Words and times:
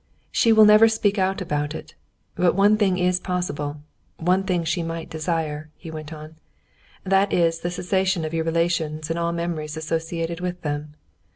"She 0.31 0.51
will 0.51 0.65
never 0.65 0.87
speak 0.89 1.19
out 1.19 1.41
about 1.41 1.75
it. 1.75 1.93
But 2.33 2.55
one 2.55 2.75
thing 2.75 2.97
is 2.97 3.19
possible, 3.19 3.81
one 4.17 4.41
thing 4.45 4.63
she 4.63 4.81
might 4.81 5.11
desire," 5.11 5.69
he 5.77 5.91
went 5.91 6.11
on, 6.11 6.37
"that 7.03 7.31
is 7.31 7.59
the 7.59 7.69
cessation 7.69 8.25
of 8.25 8.33
your 8.33 8.45
relations 8.45 9.11
and 9.11 9.19
all 9.19 9.31
memories 9.31 9.77
associated 9.77 10.41
with 10.41 10.63
them. 10.63 10.95